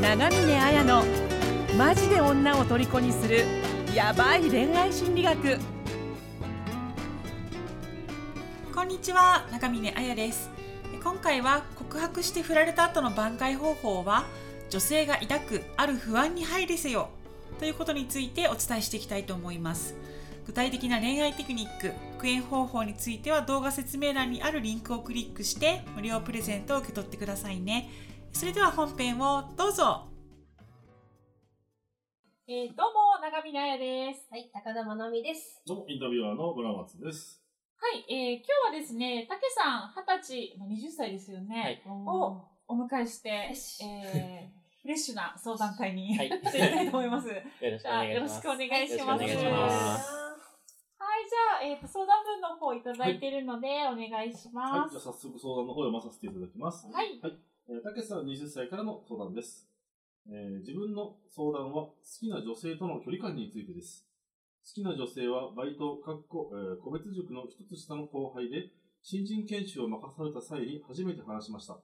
[0.00, 1.04] 長峰綾の
[1.76, 3.44] マジで女を虜にする
[3.94, 5.58] ヤバい恋愛心理学。
[8.74, 10.48] こんにちは長峰彩です。
[11.04, 14.24] 今回は告白して振られた後の挽回方法は
[14.70, 17.10] 女性が抱くある不安に配慮せよ
[17.58, 19.94] ということについてお伝えしていきたいと思います。
[20.46, 27.90] 具体的な恋愛テクニック復縁方法については動画説明欄にあるリンクをクリックして無料プレゼントを受け取ってくださいね。
[28.32, 30.06] それでは本編をどうぞ
[32.48, 35.62] えー、どうも長峰彩ですはい、高田まなみです。
[35.66, 37.40] どうも、インタビュアーの村松です。
[37.76, 47.28] はい、えー、今日はですね、たけさん、二十歳、まあ、20歳ですよね、をお迎えして、しえー、フレッシュな相談会に、はいしていきたいと思います。
[47.28, 48.28] よろしくおじゃあ、願いします。
[48.28, 50.20] よろしくお願いします。
[50.98, 54.90] はい、じゃあ、えっ、と、相談文の方いただいているので、お願いしはい、ます。
[54.90, 56.86] じゃあ早速相談の方を読まさせていただきます。
[56.90, 57.20] はい。
[57.22, 59.68] えーたけしさん20歳からの相談です、
[60.26, 64.04] えー自分の相談は好きな女性との距離感についてです。
[64.66, 68.70] 好きな女性はバイト、かっこ、えー個別塾の一つ下の後輩で、
[69.02, 71.78] 新人研修を任された際に初めて話しました。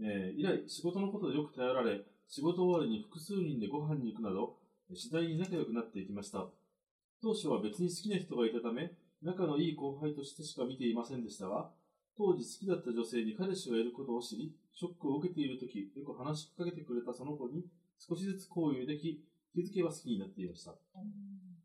[0.00, 4.56] えー以来、仕事のことでよく頼られ、仕事終わりに複数人でご飯に行くなど、
[4.94, 6.48] 次第に仲良くなっていきました。
[7.20, 8.90] 当初は別に好きな人がいたため、
[9.20, 11.70] 仲のいい後輩としてしか見ていませんでしたが、
[12.16, 17.64] 当時好きだった女性に彼氏がいることを知り、ショックを受けているとき、よく話しかけてくれたその子に
[17.98, 19.22] 少しずつ交流でき、
[19.54, 20.74] 気づけば好きになっていました。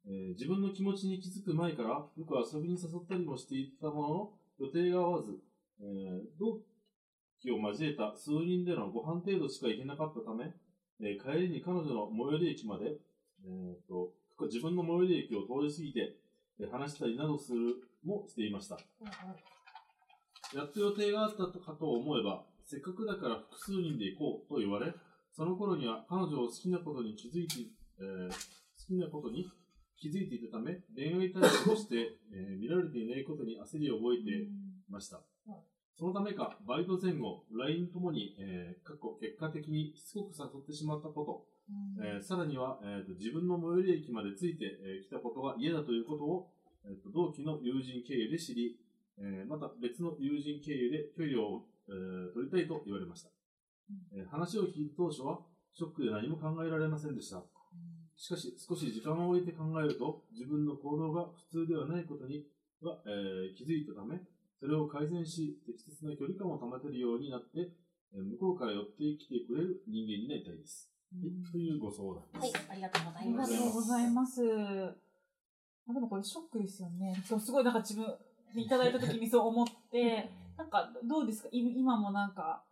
[0.06, 5.40] えー自分の気持ちに気づく前から、よく遊びに誘ったりもしていたものの、予定が合わず、
[5.81, 6.62] えー同
[7.40, 10.53] 期を交えた数人でのご飯程度しか行けなかったため、
[11.02, 12.98] えー帰りに彼女の最寄り駅まで、
[13.45, 14.14] えーと
[14.45, 16.16] 自分の最寄り駅を通り過ぎて、
[16.59, 18.78] えー話したりなどするもしていました。
[20.56, 24.94] やっと予定があったかと思えば、せっかくだから複数人で行こうと言われ、
[25.36, 27.56] その頃には彼女を好きなことに気づいて、
[28.00, 29.44] えー好きなことに
[30.00, 34.47] 気づいていたため、恋愛対象として、えー見られていないことに焦りを覚えてい
[34.90, 35.19] ました。
[35.97, 41.46] そのためか、バイト前後、LINE ともに、えー過去結果的にしつこく誘ってしまったこと、
[42.02, 46.52] えーさらには、えーと自分の最寄り駅まで着いてき、えー来たことが嫌だということを、
[46.85, 48.78] えーと同期の友人経由で知り、
[49.19, 53.29] えーまた別の友人経由で距離を、えー取りたいと言われました、
[54.13, 55.39] えー話を聞いた当初は
[55.73, 57.44] ショックで何も考えられませんでした。
[58.17, 62.44] しかし少し時間を置いて考えると自分の行動が普通ではないことに
[62.81, 64.17] は、えー気づいたため、
[64.59, 67.69] それを改善し適切な距離感を保てるようになって、
[68.13, 70.89] えー向こうから寄ってきてくれる人間になりたいです。
[71.13, 73.57] はいというご相談はいです。、ありがとうござありがいます。
[73.57, 74.41] とうございます。
[75.89, 77.16] あでもこれショックですよね。
[77.25, 78.11] そうすごいなんか自分で
[78.62, 81.50] いただいた時にそう思って、なんかどうですか？
[81.51, 82.63] い今もなんか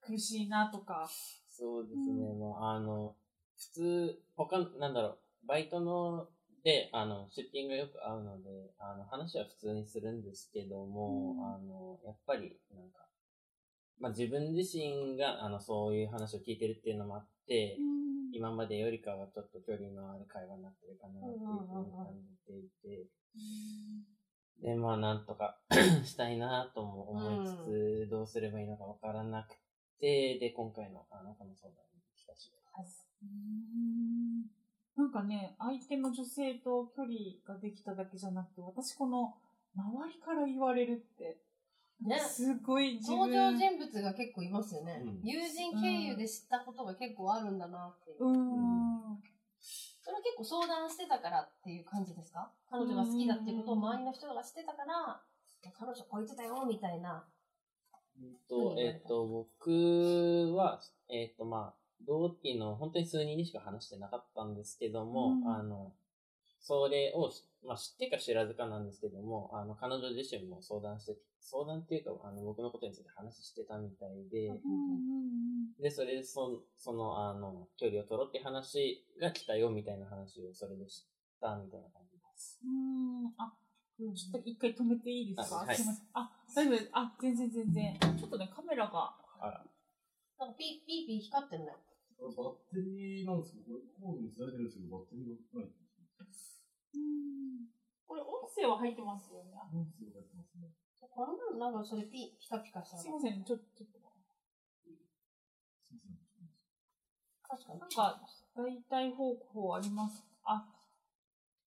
[0.00, 1.08] 苦しいなとか。
[1.48, 3.14] そうですね、もう、あの、
[3.56, 6.28] 普通、他、なんだろう、バイトの、
[6.64, 8.48] で、あの、出勤がよく合うので、
[8.78, 11.44] あの、話は普通にするんですけども、うん。
[11.44, 13.06] あの、やっぱり、なんか、
[13.98, 17.78] まあ、自分自身が、あの、そういう話を聞いてるっていうのもあって、
[18.32, 23.06] 今までよりかはちょっと距離のある会話になってるかなっていうふうに感じていて、
[24.62, 25.58] で、まあ、なんとか
[26.04, 29.56] したいなとも思いつつ、どうすればいいのかわからなく
[29.98, 32.56] て、で、今回の、あの、この相談に来たしで
[32.86, 33.06] す。
[33.22, 34.50] うん
[34.96, 37.14] なんかね、相手の女性と距離
[37.46, 39.34] ができただけじゃなくて、私この
[39.74, 41.38] 周りから言われるって、
[42.02, 43.54] ねすごい自登分。
[43.54, 45.02] 場人物が結構いますよね。
[45.02, 48.26] うん友人経由で知ったことが結構あるんだなっていう。
[48.26, 49.22] うん。
[50.02, 52.50] それは結構相談してたからっていう感じですか？
[52.70, 55.20] 彼女が好きだっていうことを周りの人が知ってたから、
[55.78, 57.24] 彼女こいつだよみたいな。
[58.20, 65.48] うんと、えっ、と、僕は、えっ、と、まあ、同期の本当に数人にしか話してなかったんですけども、うん。
[65.48, 65.92] あの、
[66.60, 74.60] それをし、まあ、知ってか知らずかなんですけども、あの、彼女自身も相談して、相談っていうか、あの、僕のことについて話してたみたいで、
[75.80, 81.04] で、それでそ、その、あの、距離を取ろうって話が来たよみたいな話をそれで知っ
[81.40, 82.60] たみたいな感じです。
[82.62, 83.32] うん。
[83.38, 83.52] あ、
[83.98, 86.06] ちょっと一回止めていいですか、あはいすいません。
[86.12, 86.90] あ、大丈夫です。
[86.92, 87.98] あ、全然全然。
[88.00, 89.16] ちょっとね、カメラが。
[89.40, 89.64] あら。
[90.38, 91.72] なんかピーピーピー光ってるね。
[92.16, 95.68] これバッテリーなんですけど、これコードにつないでるんですけど、バッテリーがない。
[95.68, 97.68] うん。
[98.04, 99.52] これ音声は入ってますよね。
[99.56, 100.68] あ音声が入ってますね。
[101.08, 102.98] この分なんかそれピピカピカした。
[102.98, 103.84] すいません、ちょっと、
[107.48, 107.80] 確かに。
[107.80, 108.20] なんか、
[108.54, 110.24] 大体方法あります。
[110.44, 110.64] あ、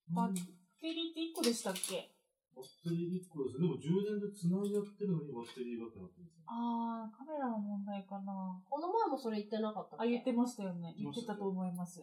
[0.09, 0.33] バッ
[0.79, 2.13] テリーって1個でしたっけ
[2.55, 3.59] バッテリー1個です。
[3.59, 6.43] でも充電で繋いでやってるのにバッテリーがってなってるんですよ。
[6.47, 8.61] あー、カメラの問題かな。
[8.69, 10.95] この前もそれ言ってなかったあ、言ってましたよね。
[10.95, 11.99] 言ってたと思います。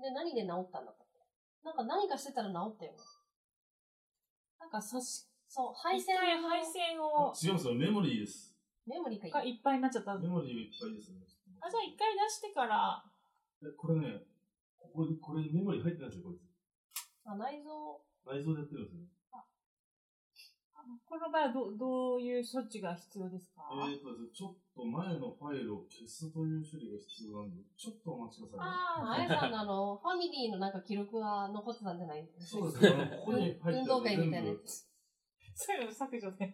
[0.00, 1.22] で、何で治ったんだったっけ
[1.62, 2.98] なんか何かしてたら治ったよね。
[4.58, 7.74] なんか差し、そう、配線一回配線を、違いますよ。
[7.74, 8.54] メモリーです。
[8.86, 10.12] メモリーかがいっぱいになっちゃった。
[10.12, 11.26] あ、メモリーがいっぱいですね。
[11.26, 13.02] じゃあ一回出してから、
[13.60, 14.22] えこれね、
[14.78, 16.46] ここに、これにメモリー入ってないんですよ、こいつ。
[17.26, 17.98] あ、内臓。
[18.24, 19.10] 内蔵でやってるんですね。
[21.06, 28.74] この場合はどどういう処置が必要ですか、えーとですね、ちょっと前のファイルを消すという処理が必要なんで、ちょっとお待ちください、ね。
[28.74, 34.89] ああやさんのあの、 ファミリーのなんか記録が残ってたんじゃないそうですね、あのここに入ってる運動会みたいなやつ。
[35.62, 36.50] そういうの削除で。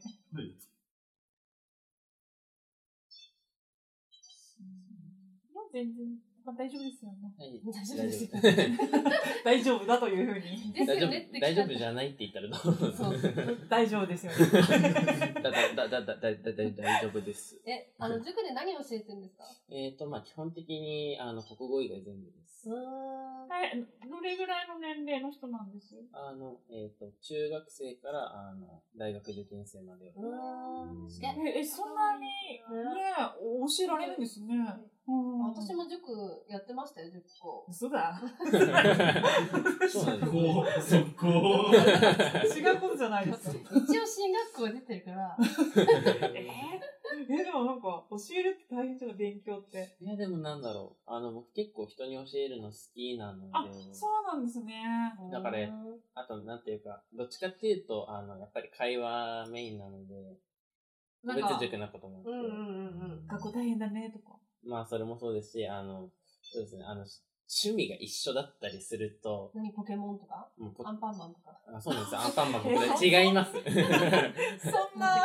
[5.73, 7.35] 全然、まあ、大丈夫ですよね。
[7.37, 8.31] はい 大丈夫ですよ
[9.45, 10.73] 大丈夫だというふうに。
[10.73, 12.93] です大丈よねって夫、大丈夫じゃないって言ったらどう？
[12.95, 13.17] そう
[13.69, 14.39] 大丈夫ですよね。
[15.43, 16.73] だ、だ、だ、だ、だ、だ、だ、大
[17.03, 17.61] 丈夫です。
[17.67, 19.45] え、あの、塾で何を教えてるんですか？
[19.71, 22.71] えっと、まあ、基本的に、あの、国語以外全部です。
[22.71, 23.49] うーん。
[23.53, 25.97] え、どれぐらいの年齢の人なんです？
[26.13, 31.09] あの、えっ、と、中学生から、あの、大学受験生までを。
[31.55, 34.55] え、そんなに、ね、教えられるんですね。
[35.09, 36.11] うん、私も塾
[36.49, 37.65] やってましたよ、10個。
[37.69, 38.21] 嘘だ。
[39.89, 40.33] そうなんですね。
[40.33, 41.27] こう、速攻。
[42.59, 43.75] 違うことじゃないですか。
[43.77, 45.37] 一応進学校出てるから、
[46.35, 46.49] え
[47.31, 49.97] え、でもなんか、教えるって大変じゃない勉強って。
[50.01, 51.11] いや、でもなんだろう。
[51.11, 54.83] あの、僕結構人に教えるの好きなので、あ、そうなんですね。
[55.31, 60.37] だからうんあと、なんていうか、どっちかっていうと、あの、やっぱり会話メインなので、
[61.25, 63.27] 別塾なこともあって、うんうんうんうん。
[63.27, 64.37] 学校大変だねとか。
[64.67, 66.09] まあ、それもそうですし、あの、
[66.43, 67.05] そうですね、あの、
[67.49, 70.49] 趣味が一緒だったりすると、何ポケモンとか？
[70.59, 71.61] もうポアンパンマンとか？
[71.73, 72.21] あそうなんですよ。
[72.21, 73.53] アンパンマン僕ね違います。
[73.63, 75.25] そんな。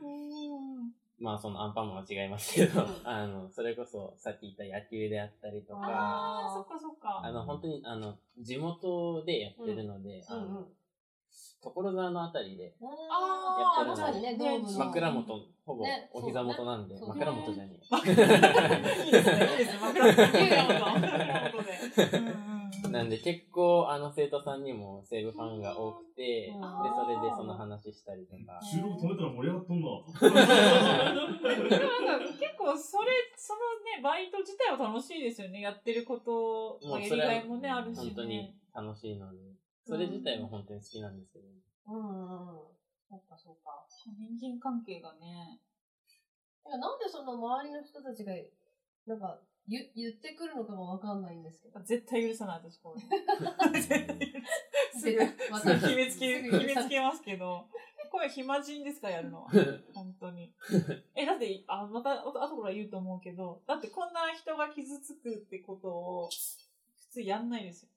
[0.00, 7.20] う んまあ、そのアンパンマンは違いますけどうん、あの、それこそ、さっき言った野球であったりとか、ああ、そっかそっか。
[7.22, 10.66] あの、本当に、あの、地元でやってるので、あのうんうん。
[11.62, 12.70] 所沢のあたりで、や
[14.32, 14.78] ってるのね。
[14.78, 19.78] 枕元、ほぼねお膝元なんで、ね枕元じゃねいいですね、いいですね。
[19.80, 22.52] 枕元枕元で。
[22.90, 28.60] なんで結構、あの、生徒さんにも西武ファンが多くて、で、うんそれでその話したりとか。
[28.62, 29.86] 収録止めたら盛り上がっとんな。
[30.20, 30.34] でも
[32.06, 33.60] なんか結構それ、その
[33.96, 35.60] ね、バイト自体は楽しいですよね。
[35.60, 38.54] やってること、まあやりがいもね、あるし本当にね。
[38.74, 39.38] 楽しいので、
[39.84, 41.44] それ自体は本当に好きなんですけど、
[41.88, 42.72] うんうんうん。
[43.08, 43.84] そっかそっか。
[44.40, 45.60] 人間関係がね。
[46.66, 48.32] いやなんでその周りの人たちが、
[49.06, 49.38] なんか、
[49.68, 51.80] 言言ってくるのかがわかんないんですけど。
[51.80, 53.80] 絶対許さない、私これ。
[53.80, 54.46] 絶対許さ
[55.00, 55.18] すぐ、
[55.50, 57.66] ますぐ決めつけ、決めつけますけど。
[58.10, 59.42] これ暇人ですか、やるの？
[59.44, 59.50] は。
[59.94, 60.52] 本当に。
[61.14, 67.88] え、だって、あ、また、あと後から言うと思うけど、だってこんな人が傷つくってことを、普通やんないですよ。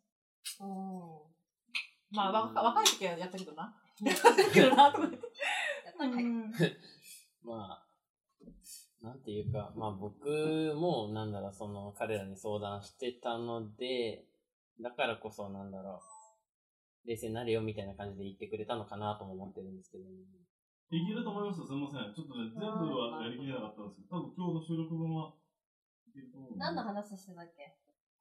[2.12, 2.18] うん。
[2.18, 3.74] まあ、わ若い時はやったけどな。
[4.02, 6.78] やったけどな、とか言って。
[7.44, 7.86] まあ、
[9.02, 14.26] なんていうか、まあ僕も、なんだろう、その彼らに相談してたので、
[14.82, 16.02] だからこそ、なんだろ
[17.06, 20.10] う、冷静になれよみたいな感じで言ってくれたのかなとも思ってるんですけど、ね、
[20.92, 22.14] いけると思いますよ、すみません。
[22.14, 22.66] ちょっとね、全部
[22.98, 25.34] はやりきれなかったんですけど、多分今日の収録分は
[26.10, 26.60] いけると思うんで。
[26.60, 27.78] 何の話してたっけ？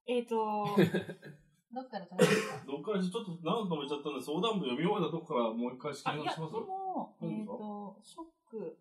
[0.06, 0.66] えっと、
[1.74, 2.64] どっから止めですか？
[2.66, 8.78] どっからちょっと長く止めちゃったんで、相談文読み終えたとこからもう一回仕あ、いや、で切り直しますも、えっ、何ですかと、ショック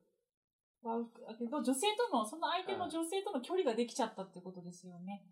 [0.84, 5.26] は、だけど、女性との、その相手の女性との距離ができちゃったってことですよね。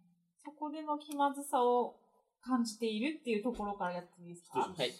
[0.43, 1.99] そこでの気まずさを
[2.41, 4.59] 感じているっていうところからやっていいですか？
[4.59, 4.91] はい。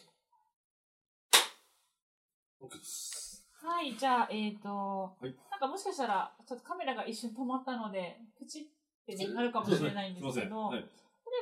[2.61, 3.47] OK です。
[3.63, 5.27] はい、じゃあ、えっ、と、い。
[5.49, 8.65] なんかもしかしたら、ちょっとカメラが一瞬止まったので、プチっ
[9.05, 10.71] てねなるかもしれないんですけど、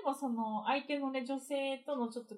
[0.01, 2.35] えばその相手のね、女性とのちょっと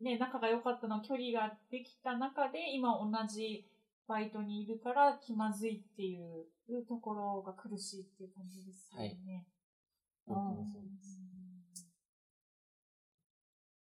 [0.00, 3.66] ね、仲が良かったのは距離ができた中で、今同じ
[4.08, 9.46] バイトにいるから気まずいっていうところが苦しいっていう感じですよね。
[10.26, 11.20] 本当にそうです。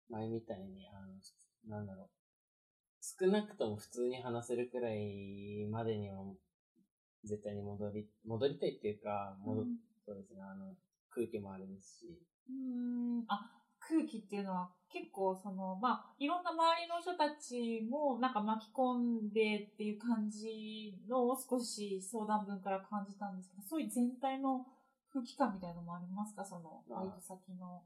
[0.10, 2.10] 前みたいに、あの、なんだろう。
[3.01, 6.24] 少なくとも普通に話せるくらいまでには、
[7.24, 9.65] 絶対に戻り、戻りたいっていうか、戻っ
[10.06, 10.74] そうですね、あの、
[11.12, 24.65] 空気もあれですし、うーん、あ、空気っていうのは結構その、まあ、いろんな周りの人たちもなんか巻き込んでっていう感じのを少し相談文から感じたんですけど、そういう全体の
[25.13, 26.44] 空気感みたいなのもありますか？
[26.44, 27.84] その、まあバイト先の。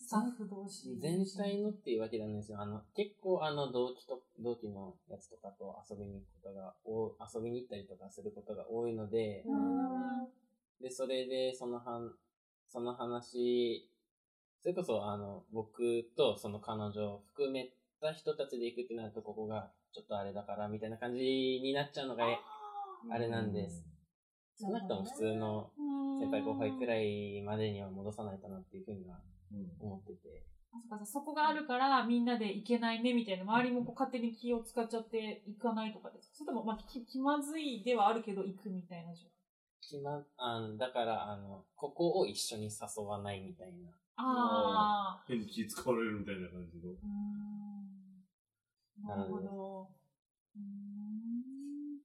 [0.00, 0.96] スタッフ同士。
[0.96, 2.60] 全体のっていうわけじゃないんですよ。
[2.60, 10.28] あの、結構あの、同期と、同期のやつとかと遊びに行くことが、お遊びに行ったりとかすることが多いので、うん
[10.80, 12.12] で、それで、そのはん、
[12.68, 13.90] その話、
[14.60, 17.70] それこそ、あの、僕とその彼女を含め
[18.00, 22.24] た人たちで行くってなると、ここがちょっとあれだから、みたいな感じになっちゃうのが、
[23.10, 23.84] あれなんです。
[24.60, 25.70] 少なくとも普通の
[26.20, 29.20] 先輩後輩くらいまでには戻さないとなっていうふうには
[29.80, 30.44] 思ってて。
[30.70, 39.37] あそっかそこがあるからみんなで行けないねみたいな、周りもこう勝手に気を使っちゃって行かないとかですかそれとも、まあ、気気まずいではあるけど行くみたいな状況。
[39.80, 43.88] 決ま、あのだから、あの、ここを一緒に誘わないみたいな。
[44.16, 45.24] ああ。
[45.26, 46.90] 変に気使われるみたいな感じの。
[46.92, 46.98] うー
[49.04, 49.88] んなるほど。
[50.56, 51.98] うーん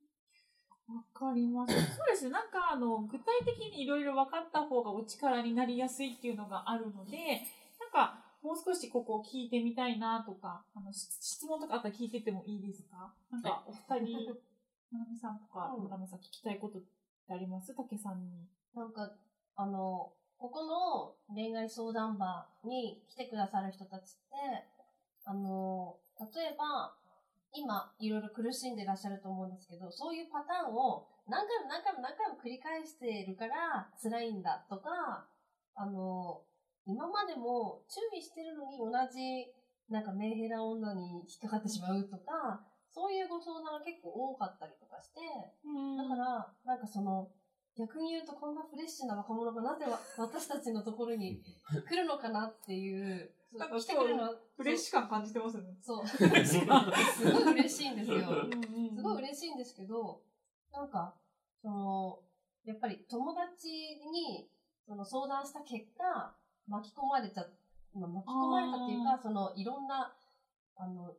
[0.95, 1.81] わかりました。
[1.95, 2.31] そうですね。
[2.31, 7.41] なんか、あの、具体的にいろいろ分かった方がお力になりやすいっていうのがあるので、
[7.79, 13.13] なんか、もう少しここを聞いてみたいなとか、あの、し質問とかあったら聞いててもいいですか？
[13.31, 14.35] なんか、お二人、
[14.91, 16.79] ななみさんとか、うん村上さん聞きたいこと
[17.29, 17.73] あります？
[17.75, 18.47] 竹さんに。
[18.75, 19.11] なんか、
[19.55, 24.67] あの、ここの恋愛相談場に来てくださる人たちって、
[25.25, 26.93] あの、例えば、
[27.53, 35.29] 今、いろいろ苦しんでらっしゃると思うんですけど、そういうパターンを何回も何回も何回も繰り返しているから辛いんだとか、
[35.75, 36.41] あの、
[36.85, 39.53] 今までも注意してるのに同じ、
[39.89, 45.19] なんかメンヘラ女に引っかかってしまうとか、そういうご相談が結構多かったりとかして、
[45.97, 47.27] だから、なんかその、
[47.75, 51.41] 逆に言うとこんなフレッシュな若者がなぜわ 私たちのところに
[51.89, 55.75] 来るのかなっていう、なんか来てくれるのは、フレッシュ感感じてますよね。
[55.81, 56.19] そう、 す
[57.31, 58.19] ごい嬉しいんですよ。
[58.95, 59.17] すごいい。
[59.23, 60.21] 嬉しいんですけど、
[60.71, 61.15] なんか、
[61.61, 62.19] その、
[62.63, 63.69] やっぱり友達
[64.11, 64.49] に
[64.85, 66.35] その相談した結果、
[66.67, 67.45] 巻き込まれちゃ、
[67.93, 70.15] まあ巻き込まれたっていうか、その、いろんな、
[70.75, 71.15] あの、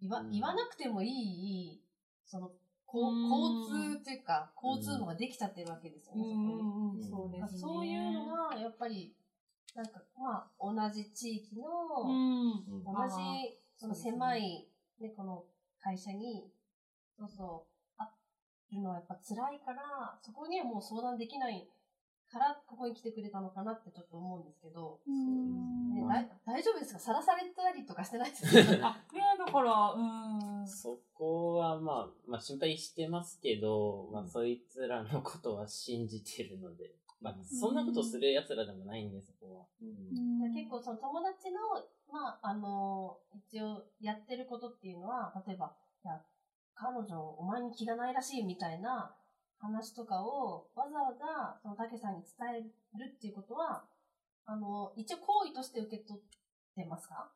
[0.00, 1.82] 言わうん言わなくてもいい、
[2.24, 2.50] その、
[2.92, 6.62] 交通っていうか、交通網ができちゃってるわけですようね、そこに。
[6.62, 7.60] んうん、そうですね。
[7.60, 9.14] そういうのが、やっぱり、
[9.74, 11.62] なんか、まあ、同じ地域の、
[12.04, 12.84] うん。
[12.84, 14.68] 同じ、その狭い、
[15.00, 15.44] ね、この
[15.80, 16.50] 会社に、
[17.16, 18.10] そうそう、あ
[18.72, 21.70] るのはやっぱ辛いから、そこにはもう相談できない
[22.30, 26.02] から、ここに来てくれたのかなってちょっと思うんですけど、うんね、
[26.44, 26.98] 大丈夫ですか？
[26.98, 28.80] さらされたりとかしてないですよね。
[29.50, 30.66] から、うん。
[30.68, 39.66] そこは、まあ、まあ、心配してますけど、まあ、そいつらのことは信じてるので、まあ、そんなことする奴らでもないんで、そこは。
[40.54, 41.58] 結構その友達の、
[42.10, 46.20] まあ、あの、一応やってることっていうのは、例えば、いや、
[46.74, 49.14] 彼女お前に気がないらしいみたいな
[49.58, 52.64] 話とかをわざわざその竹さんに伝
[52.94, 53.84] えるっていうことは、
[54.46, 56.22] あの、一応行為として受け取っ
[56.74, 57.30] てますか？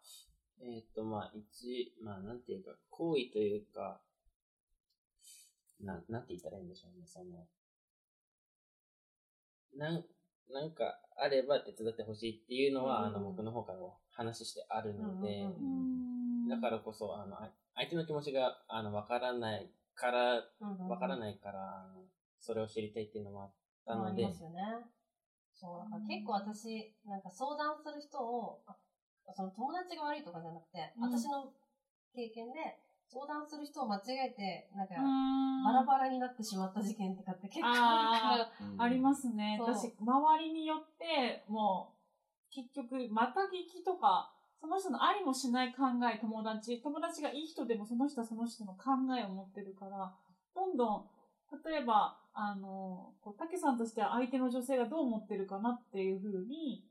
[0.61, 4.01] えっ、と、まあ、一、まあ、なんていうか、行為というか、
[5.81, 7.47] な、なんて言ったらいいんでしょうね、その、
[9.77, 10.05] なん、
[10.51, 13.09] なんかあれば手伝ってほしいっていうのは、うん。
[13.09, 20.45] うんあの、僕の方からも話してあるので、うんうんだからこそ、あの、あ相手の気持ちが、あの、わからないから、
[20.89, 21.87] わからいないから、
[22.39, 23.53] それを知りたいっていうのもあっ
[23.87, 24.27] たので。
[24.27, 24.61] ありま、すよね。
[25.55, 28.77] そう、だから結構私、なんか相談する人を、あ
[29.33, 31.03] その友達が悪いとかじゃなくて、うん。
[31.09, 31.53] 私の
[32.15, 32.79] 経験で
[33.09, 35.65] 相談する人を間違えて、なんか、うん。
[35.65, 39.59] バラバラになってしまった事件とかって結構あるから、ありますね。
[39.61, 41.95] 私、周りによって、も
[42.51, 50.15] う、結局、また聞きとか、その人のありもしない考え、友達、友達がいい人でもその人はその人の考えを持ってるから、
[50.55, 51.05] どんどん、
[51.65, 56.85] 例えば、あの、こう、竹さんとしては相手の女性がどう思ってるかなっていうふうに、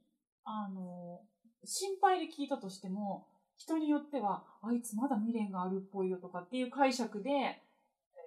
[0.43, 1.21] あの、
[1.65, 7.61] 心配で聞いたとしても、人によっては、あいつまだ未練があるっぽいよとかっていう解釈で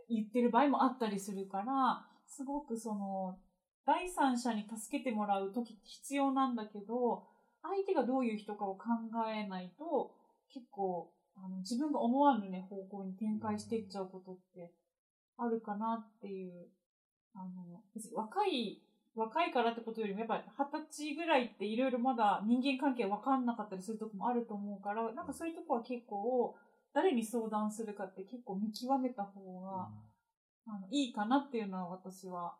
[0.09, 3.39] 言ってる場合もあったりするから、すごくその、
[3.85, 7.25] 第三者に助けてもらう時必要なんだけど、
[7.63, 8.85] 相手がどういう人かを考
[9.29, 10.13] えないと、
[10.53, 14.73] 結構、あの自分が思わぬね、方向に展開していっちゃうことって
[15.37, 16.69] あるかなっていう。
[17.35, 18.83] あの、別に若い、
[19.17, 26.55] 若いからってことよりも、やっぱり二十歳ぐらいっていろいろまだ人間関係分かんなかったりするとこもあると思うから、なんかそういうとこは結構、
[26.93, 29.89] 誰に相談するかって結構見極めた方が、
[30.69, 32.57] あのいいかなっていうのは私は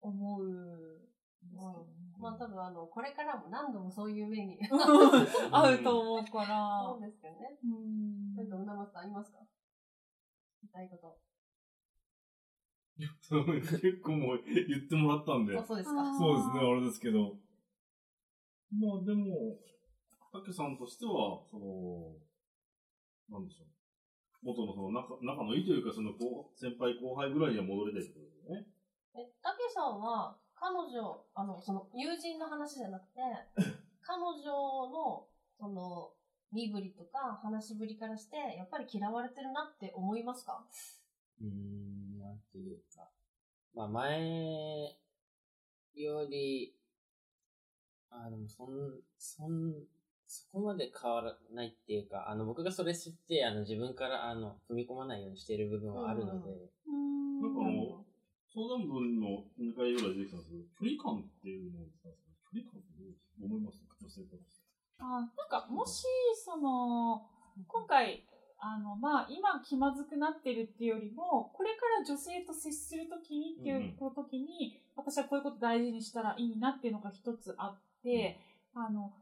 [0.00, 1.86] 思うんですけどね。
[2.18, 4.58] まあ多分あの、これからも何度もそういう目に
[5.52, 7.00] 合うと思うからそう。
[7.00, 7.58] ですけどね。
[7.64, 9.38] うんなんか、うなまさんありますか？
[10.62, 11.18] 言いたいこと。
[13.00, 15.56] 結構もう言ってもらったんで。
[15.56, 16.18] あ、そうですあか。
[16.18, 17.36] そうですね、あれですけど。
[18.72, 19.58] まあでも、
[20.32, 22.14] たけさんとしては、その、
[23.30, 23.66] なんでしょう。
[24.42, 28.66] 元のその仲仲のいいというか、その後先輩後輩ぐらいには戻れたいってことですよね。
[29.14, 33.20] え、たけさんは、彼女、あの、その、友人の話じゃなくて、
[34.00, 34.44] 彼女
[34.88, 35.26] の、
[35.58, 36.12] その、
[36.52, 40.64] 身振りとか話しぶりからして、やっぱり嫌われてるなって思いますか？
[41.40, 42.09] うーん、
[42.54, 43.08] なんていうか。
[43.74, 44.96] まあ前
[45.94, 46.74] より、
[48.10, 48.68] あ、でもそん、
[49.18, 49.74] そん、
[50.26, 56.50] そこまで変わらないっていうか、あの僕がそれ知って、あの自分からあの踏み込まないようにしている部分はあるので、
[56.86, 58.04] うんなんかあの、
[58.52, 62.18] 相談文の2回ぐらい出てきたんですけど、距離感っていうのを伝えて
[62.52, 62.90] 距離感って
[63.38, 63.78] どう思います？
[64.02, 64.62] 女性として。
[64.98, 66.04] あなんか、もし、
[66.44, 67.22] その、
[67.66, 68.26] 今回、
[68.62, 78.38] あの、まあ、今気まずくなってるっていうよりも、これから女性と接するときにっていう時に、私はこういうこと大事にしたらいいなっていうのが一つあって、
[78.74, 79.12] あの、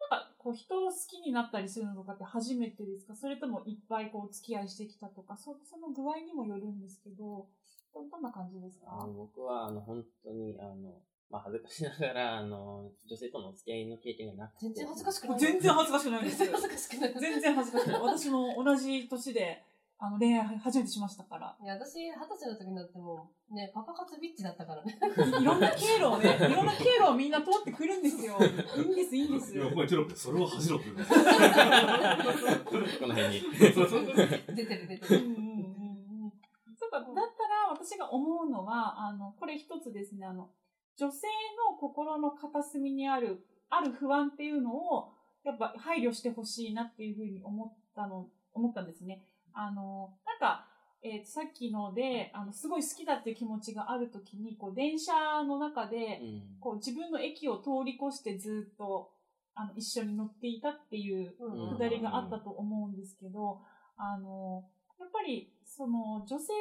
[0.00, 3.14] なんか、こう、人を好きになったりするのとかって初めてですか？
[3.16, 7.46] それともいっぱいこう、お付き合いしてきたとか、そその具合にもよるんですけど、
[7.92, 9.06] どどんな感じですか？
[9.16, 14.66] 僕はあの本当に、あの、まあ恥ずかしながら、あの、女性とのお付き合いの経験がなくて。
[14.66, 15.38] 全然恥ずかしくない。
[15.38, 17.14] 全然恥ずかしくないです全然恥ずかしくない。
[17.20, 18.00] 全然恥ずかしくない。
[18.00, 19.62] 私も同じ年で、
[20.00, 21.56] あの、恋愛初めてしましたから。
[21.60, 24.96] いや、私、二十歳の時になっても、ね、パパ活ビッチだったからね。
[24.96, 28.38] いいろんな経路をね、いろんな経路をみんな通ってくるんですよ。
[28.76, 29.56] いいんです、いいんです。
[29.56, 30.96] いや、ここにテロップでそれを恥じろってこ
[33.08, 33.42] の辺に。
[33.58, 35.24] 出てる出てる。
[35.24, 36.32] うんうんうんうん
[36.78, 37.18] そうか、だった
[37.48, 40.48] ら私が思うのは、あの、これ一つですね、あの、
[40.98, 41.28] 女性
[41.70, 45.12] の心の片隅にある、ある不安っていうのを、
[45.44, 49.22] やっぱ配慮してほしいなっていうふうに思ったの、思ったんですね。
[49.54, 50.66] あの、なんか、
[51.02, 55.12] えーさっきので、あの、すごい好きだっていう気持ちがあるときに、こう、電車
[55.46, 56.42] の中で、うん。
[56.58, 59.12] こう、自分の駅を通り越してずっと、
[59.54, 61.76] あの、一緒に乗っていたっていううん。
[61.76, 63.60] くだりがあったと思うんですけど、
[63.96, 64.64] あの、
[64.98, 66.52] やっぱり、その、女性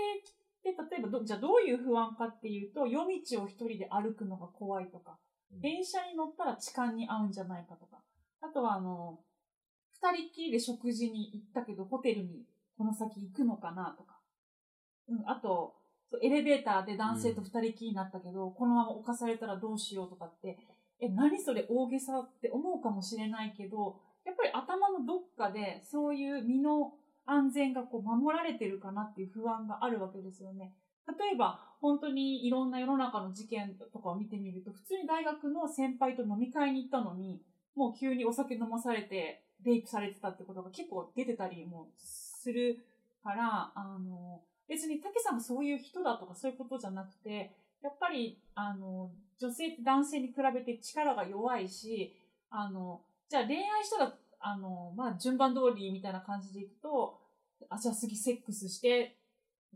[0.72, 5.18] って、例えばど、じゃあどういう不安かっていうと、夜道を一人で歩くのが怖いとか、
[5.54, 5.62] うん。
[5.62, 8.02] 電車に乗ったら痴漢に遭うんじゃないかとか、
[8.42, 9.20] あとはあの、
[10.02, 12.46] 二人っきりで食事に行ったけど、ホテルに
[12.78, 14.20] この先行くのかなとか、
[15.10, 15.76] うん、あと、
[16.22, 20.58] エレベーターで男性と二人きりになったけど、このまま犯されたらどうしようとかって、
[21.00, 26.94] え、何それ大げさって思うかもしれないけど、やっぱり頭のどっかでそういう身の
[27.28, 30.74] 安全がこう守られてるかなっていう不安があるわけですよね。
[31.08, 37.42] 例えば、本当にいろんな世の中の事件とかを見てみると、普通に大学の先輩と飲み会に行ったのに、
[37.76, 42.80] もう急にお酒飲まされて、レイプされてたってことが結構出てたりもする
[43.24, 52.16] から、あの、別に竹さんがそういう人だとかそういうことじゃなくて、やっぱり、あの、女性って男性に比べて力が弱いし、
[52.50, 57.20] あの、じゃあ恋愛したら、あの、まあ、順番通りみたいな感じでいくと、
[57.70, 59.18] あ、じゃあ次セックスして、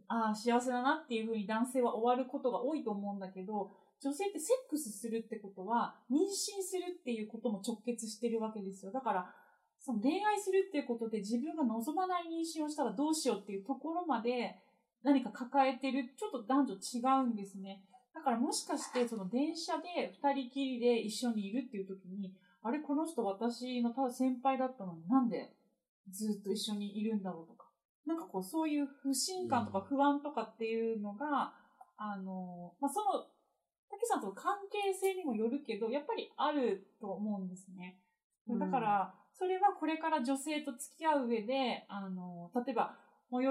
[0.07, 3.71] ああ、幸せだなっていうふうに男性は終わることが多いと思うんだけど、
[4.01, 8.91] 女性ってセックスするってことは、妊娠するっていうことも直結してるわけですよ。
[8.91, 9.33] だから、
[9.79, 14.55] その恋愛するっていうことで自分が望まない妊娠をしたらどうしようっていうところまで
[15.03, 17.83] 何か抱えてる、ちょっと男女違うんですね。
[18.13, 25.53] だからもしかしてその電車で二人きりで一緒にいるっていう時に、あれこの人私のただ先輩だったのになんで
[26.09, 27.67] ずっと一緒にいるんだろうとか。
[28.05, 31.53] なんかこうそういう不信感とか不安とかっていうのが、
[31.97, 33.27] あの、まあ、その、
[33.91, 37.99] 竹さんとの関係性にもよるけど、やっぱりあると思うんですね。
[38.49, 42.97] だから、それはこれから女性と付き合う上で、あの、例えば、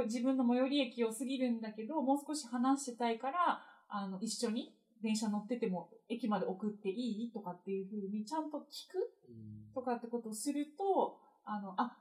[0.07, 7.33] 自分の最寄り駅を過ぎるんだけど、もう少し話してたいから、あの、一緒に電車乗ってても駅まで送っていい？
[7.33, 9.13] とかっていうふうにちゃんと聞く？
[9.29, 9.73] うん。
[9.75, 11.97] とかってことをすると、あの、あ、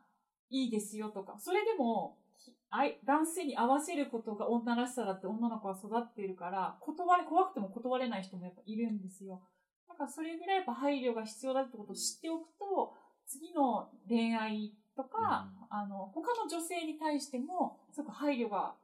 [0.49, 9.41] いいですよとか、それでも、きあい男性に合わせることが女らしさだって女の子は育っているから、断れ、怖くても断れない人もやっぱいるんですよ。
[9.87, 12.93] だからそれぐらいやっぱ配慮が必要だってことを知っておくと、
[13.27, 18.75] 次の恋愛とか、あの、他の女性に対しても、すごく配慮が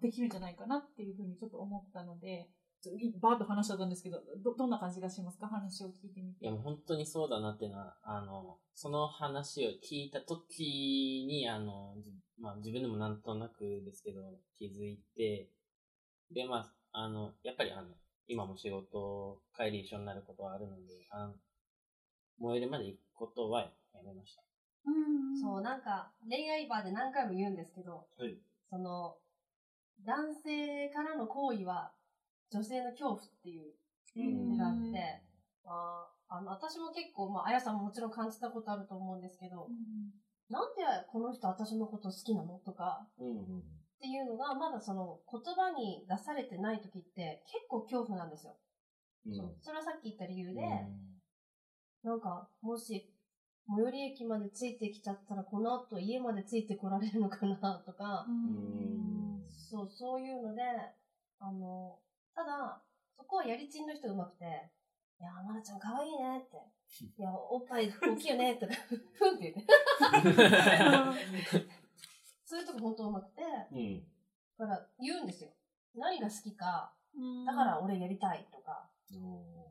[0.00, 2.48] できるんじゃないかなっていうふうにちょっと思ったので、
[3.20, 5.46] バーッと話しちゃったんですけど、ど、どんな感じがしますか？
[5.46, 6.44] 話を聞いてみて。
[6.44, 14.20] いや、もう本当にそうだなっていうのは、あの、その話を聞いた時に、あの、じまあ自分でもなんとなくですけど、
[14.58, 15.50] 気づいて、
[16.32, 17.88] で、まあ、あの、やっぱりあの、
[18.26, 21.34] 今も仕事、帰り一緒になることはあるので、あの、
[22.38, 24.42] 燃えるまで行くことはやめました。
[24.86, 28.36] うんそう、なんか、恋愛バーで何回も言うんですけど、はい
[28.70, 29.16] その、
[30.04, 31.92] 男性からの行為は
[32.52, 33.62] 女性の恐怖ってい
[34.28, 35.22] うのがあって、
[35.64, 39.68] あーあの、私も結構、まあ、あやさんももちろん感じたことあると思うんですけど、
[40.50, 43.58] なんでこの人私のこと好きなのとか、うんうん。
[43.58, 48.56] っていうのが、まだその言葉に出されてない時って結構恐怖なんですよ。
[49.26, 49.36] うん。
[49.36, 49.54] そう。
[49.60, 52.10] それはさっき言った理由で、うん。
[52.10, 53.08] なんか、もし、
[53.68, 59.44] 最寄り駅までついてきちゃったら、この後家までついてこられるのかなとか、ん。
[59.48, 60.62] そう、そういうので、
[61.38, 61.98] あの、
[62.34, 62.82] ただ、
[63.16, 64.44] そこはやりちんの人うまくて、
[65.20, 66.56] いや、まなちゃん可愛いねって。
[67.18, 68.74] いや、おっぱい大きいよねとか、
[69.14, 69.62] ふんって言って。
[72.44, 74.04] そういうとこ本当うまくて、うん。
[74.58, 75.52] だから言うんですよ。
[75.94, 76.92] 何が好きか、
[77.46, 78.90] だから俺やりたいとか、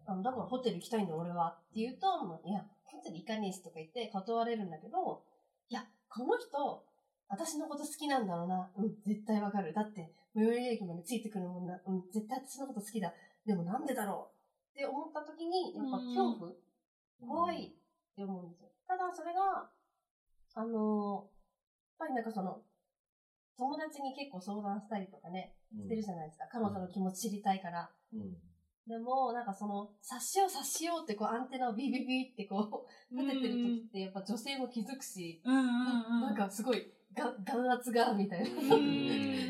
[0.05, 5.25] あのだからホテル行きたいんだ俺はって言うと、いや、ホテル行かねえしとか言って断れるんだけど、
[5.69, 6.85] いや、この人、
[7.31, 8.69] 私のこと好きなんだろうな。
[8.75, 9.73] うん、絶対わかる。
[9.73, 11.79] だって、最寄り駅までついてくるもんな。
[11.87, 13.13] うん、絶対私のこと好きだ。
[13.45, 14.31] でもなんでだろ
[14.75, 16.51] うって思った時に、やっぱ恐怖、
[17.21, 18.69] 怖いって思うんですよ。
[18.85, 19.71] ただそれが、
[20.53, 21.29] あの
[21.99, 22.61] やっぱりなんかその、
[23.57, 26.47] 友達に結構相談したりとかね、してるじゃないですか。
[26.51, 27.89] 彼女の気持ち知りたいから。
[28.13, 28.35] うん。
[28.87, 36.21] でも、なんかその、察しよう察しようってこうアンテナをビビビってこう、立ててる時ってやっぱ女性も気づくし、うんうんうん。
[36.21, 38.75] なんかすごい、が眼圧が、みたいな。
[38.75, 39.41] うん。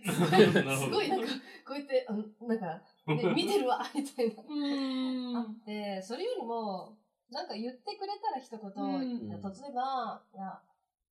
[0.04, 1.26] すごい、なんか、
[1.66, 4.42] こうやって、あのなんか、ね、 見てるわ、みたいな。
[4.46, 5.36] うん。
[5.36, 6.96] あって、それよりも、
[7.30, 9.28] なんか言ってくれたら一言、うん。
[9.28, 10.60] いや例えば、いや、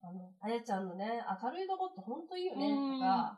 [0.01, 3.37] あの、あやちゃんのね、明るいとこってほんといいよね、とか、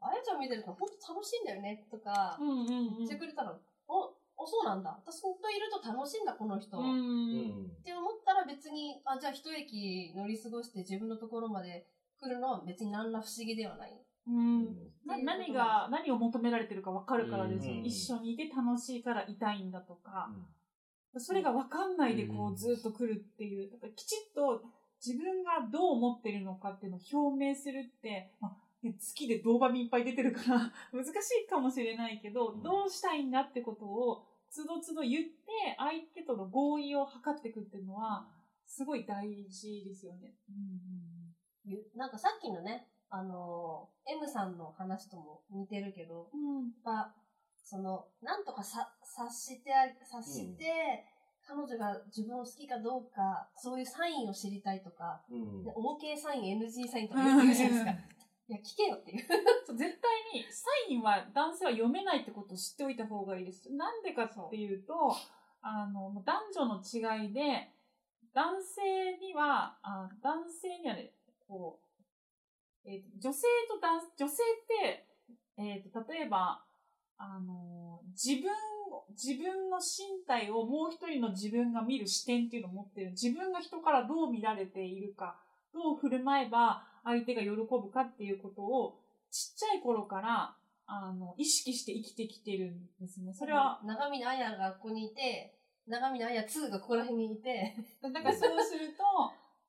[0.00, 4.98] あやちゃん見てるとほんと楽しいんだよね、とか、言ってくれたら、お、お、そうなんだ。
[5.04, 6.78] 私といると楽しいんだ、この人。
[6.78, 7.82] うっん。
[7.84, 11.86] て思ったら別に、あ、じゃあ一駅乗り過ごして自分のところまで
[12.20, 13.96] 来るのは別に何ら不思議ではない。
[14.26, 14.64] うん。
[15.06, 17.66] な何が、何を求められてるか分かるからです。
[17.66, 20.30] よ、うん一緒にいて楽しいからいたいんだとか、
[21.16, 24.62] それが分かんないでこうんうずっと来るっていう、だからきちっと
[25.04, 31.10] 自分がどう思ってるのかっていうのを表明するって、まあね、好きでドーパミンいっぱい出てるから 難し
[31.44, 32.62] いかもしれないけど、うん。
[32.62, 38.28] どうしたいんだってことをつどつど言って相手との合意を図っていくっていうのは
[38.66, 40.34] すごい大事ですよね。
[40.48, 41.19] ゆ
[41.96, 47.14] なんかさっきのね、あのー、M さんの話とも似てるけど、うんやっぱ、
[47.62, 51.04] その、なんとかさ察してあ、察して、
[51.46, 57.90] 彼女が自分を好きかどうか、そういうサインを知りたいとか、うんで OK サイン、NG サインとか言うじゃないですか。
[57.90, 59.26] いや、聞けよっていう。
[59.66, 63.72] そう絶対にサインは男性は読めないってことを知っておいた方がいいです。
[63.72, 65.14] なんでかっていうと、
[65.62, 67.72] あの、男女の違いで、
[68.32, 71.12] 男性には、あ男性にはね、
[71.50, 71.80] こ
[72.86, 75.06] う、えーと女性と男、女性って、
[75.58, 76.62] えーと、例えば、
[77.18, 78.50] あの、自分、
[79.10, 83.10] 自分の身体をもう一人の自分が見る視点っていうのを持ってる。
[83.10, 85.36] 自分が人からどう見られているか、
[85.74, 88.98] どう振る舞えば相手が喜ぶかっていうことを
[89.30, 93.32] ちっちゃい頃からあの意識して生きてきてるんですね。
[93.32, 95.54] それは、長見彩がここにいて、
[95.86, 99.04] 長見彩2がここら辺にいて、 だからそうすると、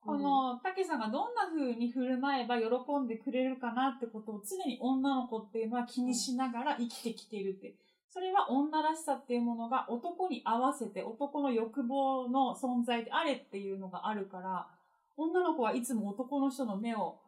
[0.04, 2.66] この、たけさんがどんな風に振る舞えば喜
[3.00, 7.76] んでくれるかなってことを常に女の子っていうのは気にしながら生きてきてるって。
[8.10, 14.68] それは女らしさっていうものが男に合わせて男の欲望の存在であれっていうのがあるから、
[15.16, 17.20] 女の子はいつも男の人の目を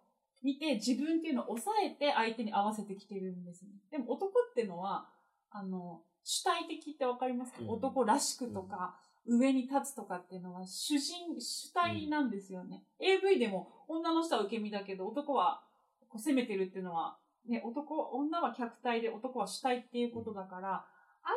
[0.44, 3.70] 見て自分っていうのを抑えて相手に合わせてきてるんですね。
[3.92, 5.08] でも男っていうのは、
[5.52, 8.96] あの、主体的ってわかりますか、うん男らしくとか、
[9.28, 12.84] 上に立つとかっていうのは主人、主体なんですよね。
[13.00, 15.64] AV でも女の人は受け身だけど男は
[16.10, 20.86] こう攻めてるっていうのは、ね、男、女は客体で男は主体っていうことだから、
[21.24, 21.34] 相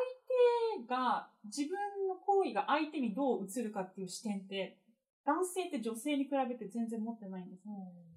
[0.83, 1.71] 手が自分
[2.09, 4.77] の行為が相手にどう映るかっていう視点って、
[5.25, 7.63] 男性って女性に比べて全然持ってないんです。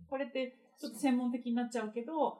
[0.10, 2.40] これってちょっと専門的になっちゃうけど、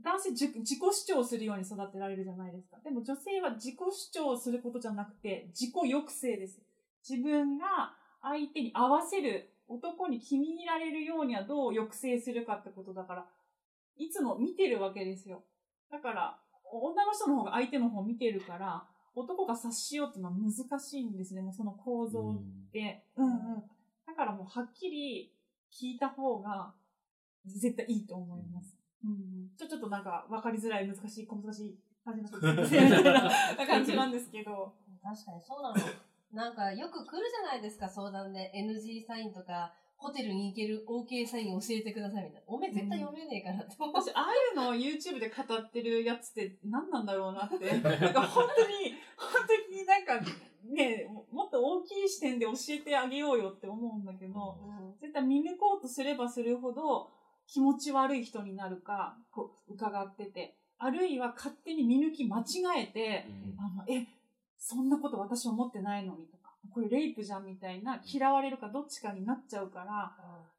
[0.00, 2.78] 男性自自己主張するように育てられるじゃないですか。
[2.82, 6.60] でも女性は自己主張することじゃなくて、自己抑制です。
[7.08, 13.26] 自分が相手に合わせる、男に気に入られるようにはどう抑制するかってことだから、
[13.96, 15.44] いつも見てるわけですよ。
[15.90, 16.38] だから、
[16.72, 21.42] 女の人の方が相手の方を見てるから、男が察しようっていうのは難しいんですね。
[21.42, 22.40] もうその構造
[22.72, 23.04] で。
[23.16, 23.62] うんうん。
[24.06, 25.34] だからもうはっきり
[25.70, 26.74] 聞いた方が
[27.46, 28.81] 絶対いいと思います。
[29.04, 32.28] うんうん、ちょ、ちょっとなんか分かりづらい、難しい、小難しい感じの
[33.66, 34.74] 感じなんですけど。
[35.02, 35.76] 確かにそうなの。
[36.32, 38.52] なんかよく来るじゃないですか、相談で。
[38.54, 42.46] NG サインとか、ホテルに行ける OK サイン教えてくださいみたいな。
[42.46, 43.94] おめえ絶対読めねえからって思う。
[43.94, 47.70] 私、ああいうのを YouTube で語ってるやつって何なんだろうなって。
[47.78, 50.20] なんか本当に、本当になんか
[50.64, 54.56] ね、もっと大きい視点で教えてあげようよって思うんだけど、
[55.00, 57.10] 絶対見抜こうとすればするほど
[57.46, 60.56] 気持ち悪い人になるか、こう、伺ってて。
[60.78, 63.26] あるいは勝手に見抜き間違えて、
[63.56, 64.06] あの、え、
[64.58, 70.12] そんなこと私思ってないのにとか、これレイプじゃんみたいな、嫌われるかどっちかになっちゃうから、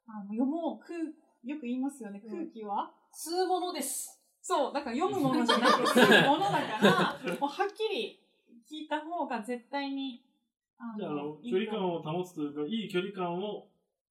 [0.06, 0.98] あの読もう、空、
[1.44, 2.30] よく言いますよね、うん。
[2.30, 4.20] 空気は、吸うものです。
[4.40, 8.20] そう、だから読むものじゃなくて、吸うものだから、もうはっきり
[8.70, 10.22] 聞いた方が絶対に、
[10.78, 13.68] あじゃあ、あの、いい距離感を保つというか、いい距離感を、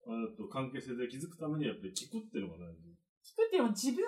[0.07, 2.91] えっと、関係性で築くためにはやっぱり聞くっていうのが大事。
[3.23, 4.03] 聞くっていうのも自分、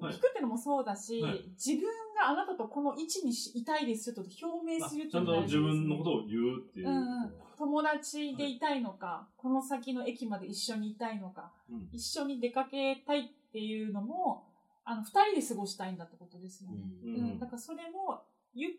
[0.00, 0.14] はい。
[0.14, 1.44] 聞くっていうのもそうだし、はい。
[1.58, 6.88] 自分があなたとこの位置にいたいですと表明あするってちゃんと自分のことを言うっていう。
[6.88, 7.32] うんうん。
[7.58, 11.88] 友達でいたいのか、この先の駅まで一緒にいたいのか、うん。
[11.92, 14.46] 一緒に出かけたいっていうのも、
[14.84, 16.76] あの、二人で過ごしたいんだってことですよね。
[17.04, 17.14] うん。
[17.14, 18.22] うん、だからそれも
[18.54, 18.78] 言って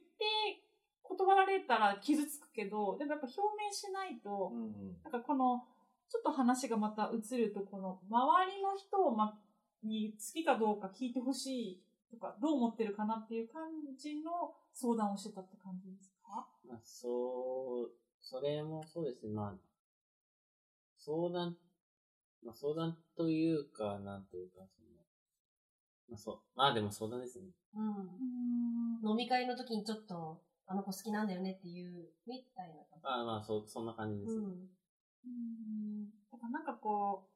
[1.03, 4.97] 断られたら傷つくけど、でもやっぱ表明しないと、うんうん。
[5.03, 5.63] なんかこの、
[6.11, 9.39] ちょっと話がまた移ると、この周りの人をま、
[9.81, 13.63] に好きかどうか聞いてほしいとか、どう思ってるかなっていう感
[13.97, 16.45] じの相談をしてたって感じですか？
[16.67, 19.31] まあ、そう、それもそうですね。
[19.31, 19.53] まあ、
[20.97, 21.55] 相談、
[22.43, 24.89] まあ、相談というか、なんというか、その、
[26.09, 27.45] まあ、そう、まあでも相談ですね。
[27.73, 29.09] うん。
[29.09, 33.03] 飲み会の時にちょっと、あの子好きなんだよねっていう、みたいな感じ。
[33.03, 34.45] まあまあ、そう、そんな感じですね。
[34.45, 34.69] うん。
[35.25, 36.05] うん。
[36.31, 37.31] だからなんかこう、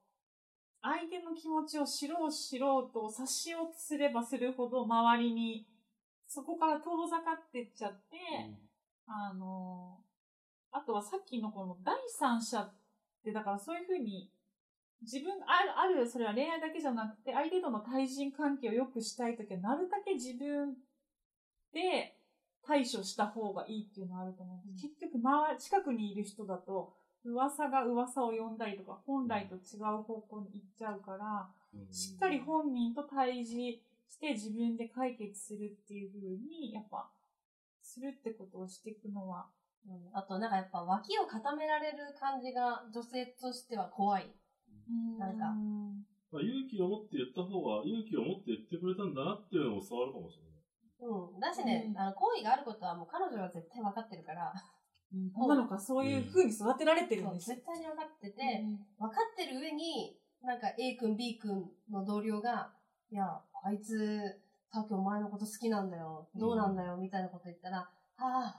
[0.81, 5.65] 相手の気持ちを知ろう知ろうと察しようとすればするほど周りに
[6.27, 8.17] そこから遠ざかってっちゃって、
[9.07, 9.97] あの、
[10.71, 12.73] あとはさっきのこの第三者っ
[13.23, 14.31] て、だからそういうふうに
[15.01, 20.75] 自分、ある、ある、それは恋愛だけじゃなくて、相手との対人関係を良くしたいときは、なるだけ自分
[21.73, 22.17] で
[22.65, 24.87] 対処した方がいいっていうのはあると思うんです。
[24.87, 26.93] 結局、周り、近くにいる人だと、
[27.25, 37.09] 噂が噂を呼んだりとか、本来と違う方向に行っちゃうから、うんしっかり本人と対峙して自分で解決するっていう風に、やっぱ、
[37.81, 39.47] するってことをしていくのは、
[39.85, 44.31] うんあと、なんかやっぱ脇を固められる感じが女性としては怖い。
[45.19, 45.53] なんか
[46.31, 50.55] まあ、勇気を持って言った方が、勇気を持って言ってくれたんだなっていうのも伝わるかもしれない。
[50.99, 51.39] うん。
[51.39, 54.51] だしね、うんあの、好意があることはもう彼女は絶対分かってるから、
[55.13, 57.55] 女の子はそういう風に育てられてるんですよ。
[57.55, 62.71] 絶対に分かってて、うん分かってる上に、なんか A 君 B 君の同僚が、
[63.11, 63.23] いや、
[63.63, 64.41] あいつ、
[64.71, 68.55] さっきお前のこと好きなんだよ、どうなんだよ、みたいなこと言ったら、ああ、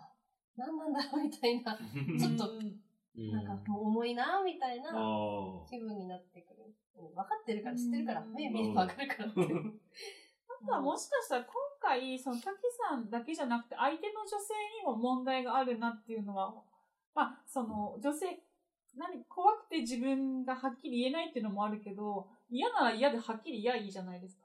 [0.56, 2.80] なんなんだろう、みたいな、 ちょっとうん
[3.16, 3.32] うん。
[3.32, 4.92] なんかもう重いな、みたいな。
[5.68, 6.64] 気分になってくる。
[6.64, 9.40] うん分かってるから、知ってるから、うん目見れば分かるからって。
[10.62, 11.52] あとはもしかしたら今
[11.86, 12.50] 回、その滝
[12.90, 16.52] さんだけじゃなくて相手の女性にも問題があるなっていうのは、
[17.14, 18.42] まあ、その女性、
[18.98, 24.42] 何、怖くて自分がはっきり言えないっていうのもあるけど、嫌なら嫌ではっきり嫌いいじゃないですか。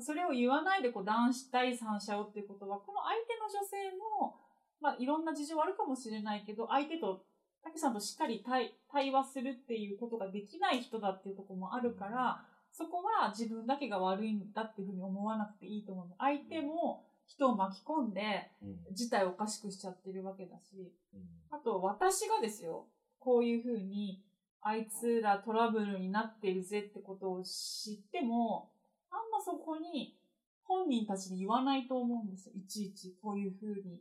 [0.00, 4.36] それを言わないでこう男子第三者をっていうことは、この相手の女性も、
[4.80, 7.24] まあいろんな事情あるかもしれないけど、相手と、
[7.62, 12.44] 滝さんとしっかり対対話するっていうことができない人だっていうとこもあるから、
[12.76, 16.06] そこは自分だけが悪いんだっていうふうに思わなくていいと思う。
[16.18, 22.86] 相手も人を巻き込んでうん事態をおかしくしちゃってるわけだし、うんあと私がですよ、
[23.20, 24.20] こういうふうに
[24.60, 28.70] あいつらトラブルになってるぜってことを知っても、
[29.08, 30.16] あんまそこに
[30.64, 32.52] 本人たちに言わないと思うんですよ。
[32.56, 34.00] いちいちこういうふうに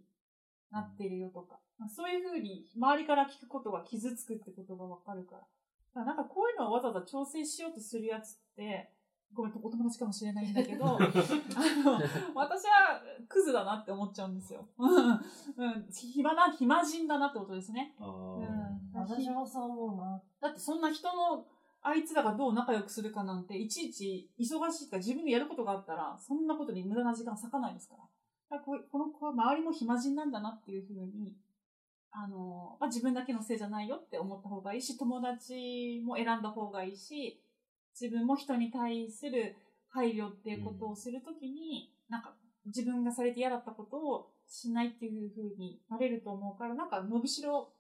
[0.71, 1.59] なってるよとか。
[1.77, 5.41] まあそういうふうに周りから聞くことが傷つくってことがわかるから。
[5.95, 8.89] なんかこういうのをわざわざ調整しようとするやつって、
[9.34, 11.99] ごめん、お友達かもしれないんだけど、 あの、
[12.36, 14.67] 私はクズだなって思っちゃうんですよ。
[14.77, 15.12] うん。
[15.12, 15.88] うん。
[15.91, 17.95] 暇な、暇人だなってことですね。
[17.99, 18.99] あうんあ。。
[19.01, 20.21] 私もそう思うな。
[20.39, 21.45] だってそんな人の、
[21.82, 28.03] あいつらがどう仲良くするかなんて、いちいち忙しいから自分でやることがあったら、そんなことに無駄な時間割かないですから。
[28.58, 31.36] だからこの子は周りも暇人なんだなっていうふうに、
[32.13, 37.41] あの、まあ、自分だけのせいじゃないよって思った方がいいし、友達も選んだ方がいいし、
[37.99, 39.56] 自分も人に対する
[39.89, 47.73] 配慮っていうことをするときに、なんか自分がされて嫌だったことをしないっていうふうになれると思うから、なんか伸びしろ、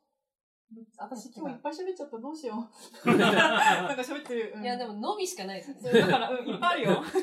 [0.97, 2.69] 私今日いっぱい喋っちゃったどうしよ
[3.05, 3.07] う。
[3.17, 4.53] なんか喋ってる。
[4.55, 5.91] うんいや、でも、伸びしかないですね。
[5.91, 6.93] だから、うん、いっぱいあるよ。
[6.95, 7.13] だって、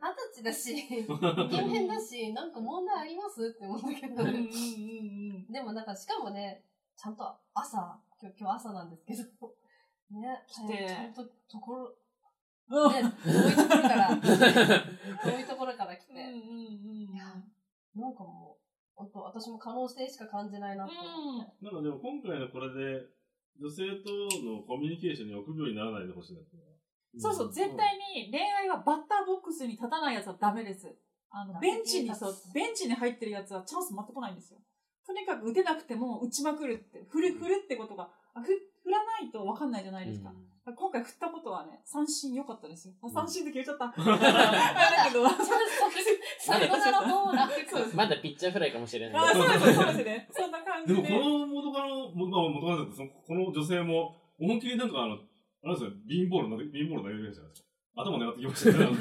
[0.00, 1.06] 二十歳だし、イ
[1.50, 4.24] ケメンだし、なんか問題ありますって思うんだけど。
[5.52, 6.64] でもなんか、しかもね、
[6.96, 7.24] ちゃんと
[7.54, 9.54] 朝、今日、今日朝なんですけど、
[10.10, 11.94] ね、来てちゃんとところ、
[12.70, 17.24] うんね、遠いところから、遠いところから来て、うんうんうんいや
[17.96, 18.57] なんかもう、
[18.98, 21.64] 本当私も可能性しか感じないなって思って。
[21.64, 23.06] なんかでも今回のこれで、
[23.54, 24.10] 女性と
[24.42, 26.74] のコミュニケーションに臆病にならないでほしいなっていうのは。
[27.16, 30.90] そうそう、絶対に恋愛はバッターボックスに立たないやつはダメです。
[31.30, 34.58] あの、ベンチに、そう、ベンチに入ってるやつはチャンス回ってこないんですよ。
[35.06, 38.50] とにかく打てなくても打ちまくるって、振る、振るってことが、あふ
[38.88, 40.32] 振らないと分かんないじゃないですか。
[40.64, 42.94] 今回振ったことはね、三振良かったですよ。
[43.02, 43.88] あ、三振って消えちゃった。
[43.92, 45.28] だけど、
[46.40, 47.50] サヨナラホームラン。
[47.68, 47.96] そうです。
[47.96, 49.30] まだピッチャーフライかもしれない。
[49.30, 50.28] あ、そうです、そうですね。
[50.30, 51.02] そんな感じで。
[51.02, 55.18] でもこの元カノ、元カノ、元カノだっこの女性も、思いっきりなんかあの、あ
[55.64, 57.68] れですよ、ビーンボール投げ、ビーンボール投げるじゃないですか。
[57.96, 59.00] 頭狙ってきましたね、なんか。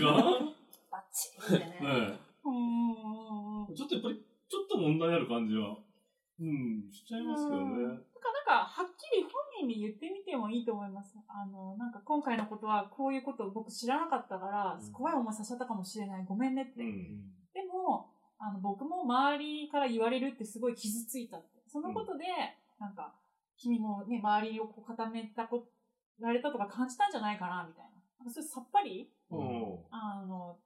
[0.92, 1.80] バッチリってね。
[1.84, 3.08] えうんうんう
[3.56, 3.74] んうん。
[3.74, 5.76] えちょっとやっぱり、ちょっと問題ある感じは、
[6.40, 7.66] うん、しちゃいますけどね。
[7.66, 11.18] なんか、なんか、はっきり本人に言ってみてもいいと思います。
[11.28, 16.26] あの、なんか今回のことはこういうことを僕知らなかったから、うん怖い思いさせちゃったかもしれない。
[16.26, 16.84] ごめんねって。
[16.84, 17.34] うん。
[17.54, 21.64] でも、あの、僕も周りから言われるってすごい傷ついたって。
[21.68, 22.26] そのことで、
[22.80, 23.16] なんか、
[23.58, 25.66] 君もね、周りをこう固めたこ、
[26.20, 27.92] られたとか感じたんじゃないかな、みたいな。
[28.20, 29.86] なんかそれさっぱり、うん。
[29.90, 30.58] あの、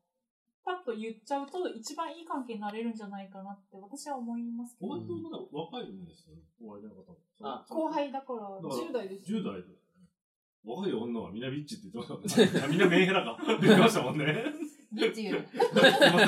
[0.63, 4.91] パッと言っちゃうと一番いい関係になれるんじゃないかなって私は思いますけど。
[4.91, 7.17] お相手もまだ若いんですよね、お相手の方も。
[7.41, 9.31] あ後輩だからだから10代です。
[9.31, 9.81] 10代で。
[10.63, 12.61] 若い女はみんなビッチって言ってましたもんね。
[12.63, 13.37] あ みんなメンヘラか。
[13.47, 14.25] 言ってましたもんね。
[14.93, 15.47] ビッチ言う。
[15.49, 16.25] すいませ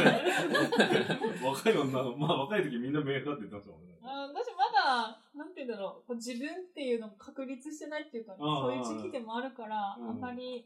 [1.38, 1.46] ん。
[1.46, 3.94] 若い女の、まあ若い時みんなメンヘラって言ってましたもんね。
[4.02, 10.66] あ私まだ、なんて言うんだろう、自分っていうのが確立してないっていうか、ね、そういう時期でもあるから、うんあんまり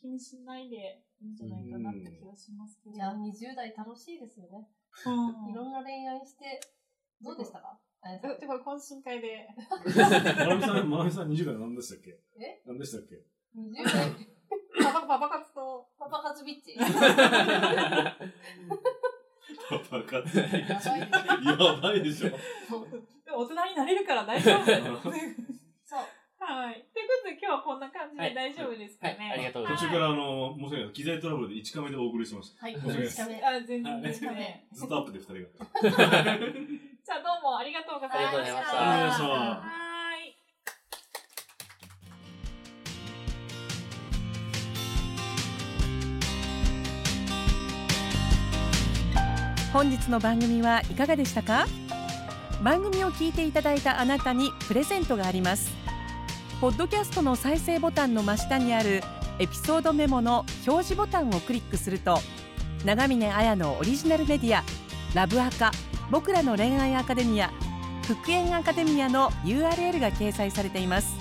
[0.00, 2.96] 気にしないでいいんじゃないかなって気がしますけど。
[2.96, 4.68] じゃあ20代楽しいですよね。
[5.06, 6.60] うんいろんな恋愛して、
[7.20, 7.78] どうでしたか？
[8.06, 9.46] えてか、懇親会で。
[10.38, 12.18] まなみさん、まなみさん20代何でしたっけ？
[12.40, 12.62] え？
[12.66, 13.16] 何でしたっけ
[13.58, 14.12] ?20 代、
[14.92, 16.84] パパ、パパ活と、パパ活ビッチパ
[19.90, 20.38] パ活。
[20.38, 20.46] や
[21.82, 22.30] ばいですよ。
[22.30, 23.10] やばいでしょ。
[23.26, 24.64] でも大人になれるから大丈夫。
[26.46, 26.86] はい。
[26.94, 29.16] ということで今日はこんな感じはいで大丈夫ですかね。
[29.18, 30.92] はいありがとうございます途中からあの、申し訳ない。
[30.92, 32.62] 機材トラブルで1カメでお送りしました。
[32.62, 33.42] はい、申し訳ないです1日目。
[33.42, 34.66] あ、全然ですかね。
[34.72, 35.40] ずっとアップで2人が。
[37.06, 38.18] じゃあどうもありがとうございました。
[38.18, 40.36] ありがとうございましたありがとうございましたはーい。
[49.72, 51.66] 本日の番組はいかがでしたか？
[52.62, 55.75] 番組を聞いていただいたあなたにプレゼントがあります
[56.60, 59.02] ポッドキャストの再生ボタンの真下にある
[59.38, 62.18] エピソードメモの表示ボタンをクリックすると
[62.82, 64.64] 長峰綾のオリジナルメディア
[65.14, 65.70] ラブアカ
[66.10, 67.50] 僕らの恋愛アカデミア
[68.06, 71.16] 復縁アカデミアの URL が掲載されています。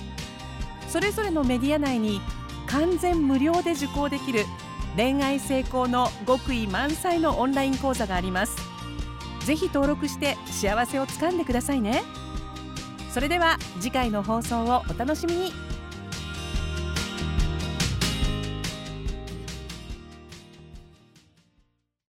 [0.87, 2.21] それぞれのメディア内に
[2.67, 4.45] 完全無料で受講できる
[4.95, 8.55] 恋愛成功の極意満載のオンライン講座があります。
[9.45, 12.03] ぜひ登録して幸せをつかんでくださいね。
[13.15, 15.64] それでは次回の放送をお楽しみに。